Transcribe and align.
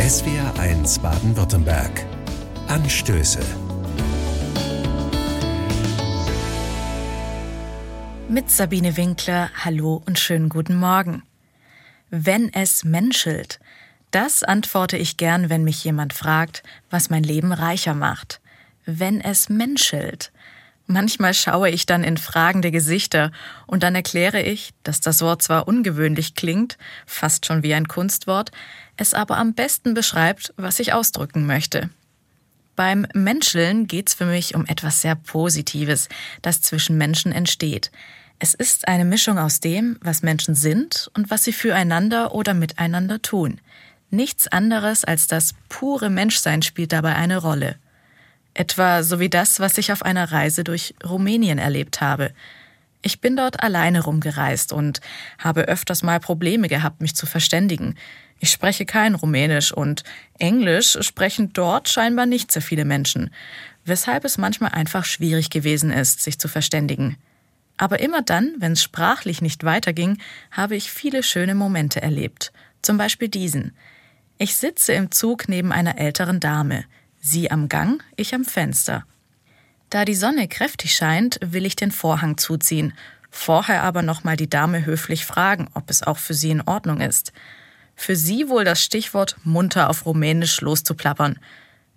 SWR1 0.00 1.02
Baden-Württemberg. 1.02 2.06
Anstöße. 2.68 3.38
Mit 8.26 8.50
Sabine 8.50 8.96
Winkler, 8.96 9.50
hallo 9.62 10.02
und 10.06 10.18
schönen 10.18 10.48
guten 10.48 10.76
Morgen. 10.76 11.22
Wenn 12.08 12.50
es 12.54 12.82
menschelt, 12.82 13.60
das 14.10 14.42
antworte 14.42 14.96
ich 14.96 15.18
gern, 15.18 15.50
wenn 15.50 15.64
mich 15.64 15.84
jemand 15.84 16.14
fragt, 16.14 16.62
was 16.88 17.10
mein 17.10 17.22
Leben 17.22 17.52
reicher 17.52 17.92
macht. 17.92 18.40
Wenn 18.86 19.20
es 19.20 19.50
menschelt. 19.50 20.32
Manchmal 20.90 21.34
schaue 21.34 21.70
ich 21.70 21.86
dann 21.86 22.02
in 22.02 22.16
fragende 22.16 22.72
Gesichter 22.72 23.30
und 23.68 23.84
dann 23.84 23.94
erkläre 23.94 24.42
ich, 24.42 24.72
dass 24.82 25.00
das 25.00 25.20
Wort 25.20 25.40
zwar 25.40 25.68
ungewöhnlich 25.68 26.34
klingt, 26.34 26.78
fast 27.06 27.46
schon 27.46 27.62
wie 27.62 27.74
ein 27.74 27.86
Kunstwort, 27.86 28.50
es 28.96 29.14
aber 29.14 29.36
am 29.36 29.54
besten 29.54 29.94
beschreibt, 29.94 30.52
was 30.56 30.80
ich 30.80 30.92
ausdrücken 30.92 31.46
möchte. 31.46 31.90
Beim 32.74 33.06
Menscheln 33.14 33.86
geht's 33.86 34.14
für 34.14 34.24
mich 34.24 34.56
um 34.56 34.66
etwas 34.66 35.00
sehr 35.00 35.14
Positives, 35.14 36.08
das 36.42 36.60
zwischen 36.60 36.98
Menschen 36.98 37.30
entsteht. 37.30 37.92
Es 38.40 38.54
ist 38.54 38.88
eine 38.88 39.04
Mischung 39.04 39.38
aus 39.38 39.60
dem, 39.60 39.96
was 40.02 40.24
Menschen 40.24 40.56
sind 40.56 41.08
und 41.14 41.30
was 41.30 41.44
sie 41.44 41.52
füreinander 41.52 42.34
oder 42.34 42.52
miteinander 42.52 43.22
tun. 43.22 43.60
Nichts 44.10 44.48
anderes 44.48 45.04
als 45.04 45.28
das 45.28 45.54
pure 45.68 46.10
Menschsein 46.10 46.62
spielt 46.62 46.90
dabei 46.90 47.14
eine 47.14 47.36
Rolle. 47.36 47.76
Etwa 48.54 49.02
so 49.02 49.20
wie 49.20 49.28
das, 49.28 49.60
was 49.60 49.78
ich 49.78 49.92
auf 49.92 50.02
einer 50.02 50.32
Reise 50.32 50.64
durch 50.64 50.94
Rumänien 51.08 51.58
erlebt 51.58 52.00
habe. 52.00 52.32
Ich 53.02 53.20
bin 53.20 53.36
dort 53.36 53.62
alleine 53.62 54.02
rumgereist 54.02 54.72
und 54.72 55.00
habe 55.38 55.62
öfters 55.62 56.02
mal 56.02 56.20
Probleme 56.20 56.68
gehabt, 56.68 57.00
mich 57.00 57.14
zu 57.14 57.26
verständigen. 57.26 57.94
Ich 58.40 58.50
spreche 58.50 58.86
kein 58.86 59.14
Rumänisch 59.14 59.72
und 59.72 60.02
Englisch 60.38 60.98
sprechen 61.00 61.52
dort 61.52 61.88
scheinbar 61.88 62.26
nicht 62.26 62.52
sehr 62.52 62.62
viele 62.62 62.84
Menschen, 62.84 63.30
weshalb 63.84 64.24
es 64.24 64.38
manchmal 64.38 64.72
einfach 64.72 65.04
schwierig 65.04 65.50
gewesen 65.50 65.90
ist, 65.90 66.22
sich 66.22 66.38
zu 66.38 66.48
verständigen. 66.48 67.16
Aber 67.76 68.00
immer 68.00 68.20
dann, 68.20 68.54
wenn 68.58 68.72
es 68.72 68.82
sprachlich 68.82 69.40
nicht 69.40 69.64
weiterging, 69.64 70.18
habe 70.50 70.76
ich 70.76 70.90
viele 70.90 71.22
schöne 71.22 71.54
Momente 71.54 72.02
erlebt. 72.02 72.52
Zum 72.82 72.98
Beispiel 72.98 73.28
diesen. 73.28 73.74
Ich 74.36 74.54
sitze 74.56 74.92
im 74.92 75.10
Zug 75.10 75.48
neben 75.48 75.72
einer 75.72 75.98
älteren 75.98 76.40
Dame. 76.40 76.84
Sie 77.20 77.50
am 77.50 77.68
Gang, 77.68 78.02
ich 78.16 78.34
am 78.34 78.44
Fenster. 78.44 79.04
Da 79.90 80.06
die 80.06 80.14
Sonne 80.14 80.48
kräftig 80.48 80.94
scheint, 80.94 81.38
will 81.42 81.66
ich 81.66 81.76
den 81.76 81.90
Vorhang 81.90 82.38
zuziehen, 82.38 82.94
vorher 83.30 83.82
aber 83.82 84.02
nochmal 84.02 84.36
die 84.36 84.48
Dame 84.48 84.86
höflich 84.86 85.26
fragen, 85.26 85.68
ob 85.74 85.90
es 85.90 86.02
auch 86.02 86.16
für 86.16 86.32
sie 86.32 86.50
in 86.50 86.62
Ordnung 86.62 87.00
ist. 87.00 87.32
Für 87.94 88.16
sie 88.16 88.48
wohl 88.48 88.64
das 88.64 88.82
Stichwort 88.82 89.36
munter 89.44 89.90
auf 89.90 90.06
Rumänisch 90.06 90.62
loszuplappern. 90.62 91.38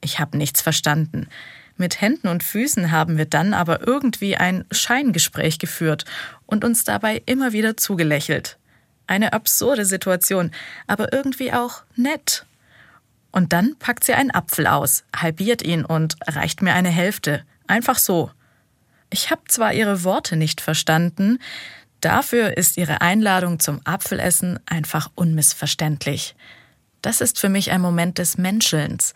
Ich 0.00 0.18
habe 0.18 0.36
nichts 0.36 0.60
verstanden. 0.60 1.28
Mit 1.76 2.00
Händen 2.00 2.26
und 2.26 2.42
Füßen 2.42 2.90
haben 2.90 3.16
wir 3.16 3.26
dann 3.26 3.54
aber 3.54 3.86
irgendwie 3.86 4.36
ein 4.36 4.64
Scheingespräch 4.72 5.60
geführt 5.60 6.04
und 6.46 6.64
uns 6.64 6.82
dabei 6.82 7.22
immer 7.26 7.52
wieder 7.52 7.76
zugelächelt. 7.76 8.58
Eine 9.06 9.32
absurde 9.32 9.84
Situation, 9.84 10.50
aber 10.88 11.12
irgendwie 11.12 11.52
auch 11.52 11.82
nett. 11.94 12.46
Und 13.34 13.52
dann 13.52 13.74
packt 13.80 14.04
sie 14.04 14.14
einen 14.14 14.30
Apfel 14.30 14.68
aus, 14.68 15.02
halbiert 15.14 15.60
ihn 15.60 15.84
und 15.84 16.14
reicht 16.24 16.62
mir 16.62 16.72
eine 16.72 16.90
Hälfte. 16.90 17.42
Einfach 17.66 17.98
so. 17.98 18.30
Ich 19.10 19.32
habe 19.32 19.42
zwar 19.48 19.74
ihre 19.74 20.04
Worte 20.04 20.36
nicht 20.36 20.60
verstanden, 20.60 21.40
dafür 22.00 22.56
ist 22.56 22.76
ihre 22.76 23.00
Einladung 23.00 23.58
zum 23.58 23.80
Apfelessen 23.82 24.60
einfach 24.66 25.10
unmissverständlich. 25.16 26.36
Das 27.02 27.20
ist 27.20 27.40
für 27.40 27.48
mich 27.48 27.72
ein 27.72 27.80
Moment 27.80 28.18
des 28.18 28.38
Menschelns. 28.38 29.14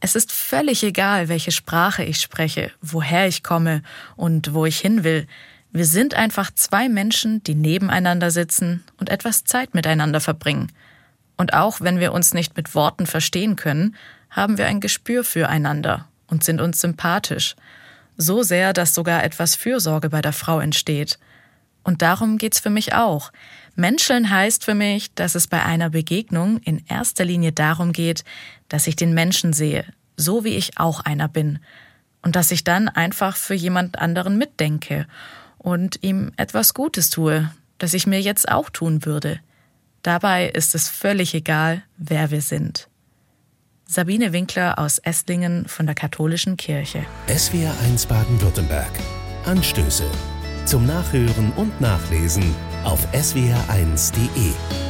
Es 0.00 0.16
ist 0.16 0.32
völlig 0.32 0.82
egal, 0.82 1.28
welche 1.28 1.52
Sprache 1.52 2.02
ich 2.02 2.20
spreche, 2.20 2.72
woher 2.82 3.28
ich 3.28 3.44
komme 3.44 3.82
und 4.16 4.52
wo 4.52 4.66
ich 4.66 4.80
hin 4.80 5.04
will. 5.04 5.28
Wir 5.70 5.86
sind 5.86 6.14
einfach 6.14 6.50
zwei 6.52 6.88
Menschen, 6.88 7.44
die 7.44 7.54
nebeneinander 7.54 8.32
sitzen 8.32 8.82
und 8.98 9.10
etwas 9.10 9.44
Zeit 9.44 9.74
miteinander 9.74 10.18
verbringen. 10.20 10.72
Und 11.36 11.54
auch 11.54 11.80
wenn 11.80 11.98
wir 11.98 12.12
uns 12.12 12.34
nicht 12.34 12.56
mit 12.56 12.74
Worten 12.74 13.06
verstehen 13.06 13.56
können, 13.56 13.96
haben 14.30 14.58
wir 14.58 14.66
ein 14.66 14.80
Gespür 14.80 15.24
füreinander 15.24 16.08
und 16.26 16.44
sind 16.44 16.60
uns 16.60 16.80
sympathisch. 16.80 17.56
So 18.16 18.42
sehr, 18.42 18.72
dass 18.72 18.94
sogar 18.94 19.24
etwas 19.24 19.56
Fürsorge 19.56 20.10
bei 20.10 20.22
der 20.22 20.32
Frau 20.32 20.60
entsteht. 20.60 21.18
Und 21.82 22.02
darum 22.02 22.38
geht's 22.38 22.60
für 22.60 22.70
mich 22.70 22.94
auch. 22.94 23.32
Menscheln 23.76 24.30
heißt 24.30 24.64
für 24.64 24.74
mich, 24.74 25.12
dass 25.14 25.34
es 25.34 25.48
bei 25.48 25.62
einer 25.62 25.90
Begegnung 25.90 26.58
in 26.58 26.84
erster 26.88 27.24
Linie 27.24 27.52
darum 27.52 27.92
geht, 27.92 28.24
dass 28.68 28.86
ich 28.86 28.96
den 28.96 29.14
Menschen 29.14 29.52
sehe, 29.52 29.84
so 30.16 30.44
wie 30.44 30.56
ich 30.56 30.78
auch 30.78 31.00
einer 31.00 31.28
bin. 31.28 31.58
Und 32.22 32.36
dass 32.36 32.50
ich 32.52 32.64
dann 32.64 32.88
einfach 32.88 33.36
für 33.36 33.54
jemand 33.54 33.98
anderen 33.98 34.38
mitdenke 34.38 35.06
und 35.58 36.02
ihm 36.02 36.32
etwas 36.36 36.72
Gutes 36.72 37.10
tue, 37.10 37.50
das 37.78 37.94
ich 37.94 38.06
mir 38.06 38.20
jetzt 38.20 38.48
auch 38.48 38.70
tun 38.70 39.04
würde. 39.04 39.40
Dabei 40.04 40.48
ist 40.50 40.74
es 40.74 40.90
völlig 40.90 41.34
egal, 41.34 41.82
wer 41.96 42.30
wir 42.30 42.42
sind. 42.42 42.88
Sabine 43.86 44.34
Winkler 44.34 44.78
aus 44.78 44.98
Esslingen 44.98 45.66
von 45.66 45.86
der 45.86 45.94
Katholischen 45.94 46.58
Kirche. 46.58 47.06
SWR1 47.26 48.06
Baden-Württemberg. 48.06 48.92
Anstöße. 49.46 50.04
Zum 50.66 50.84
Nachhören 50.86 51.52
und 51.56 51.80
Nachlesen 51.80 52.54
auf 52.84 53.00
swr1.de. 53.14 54.83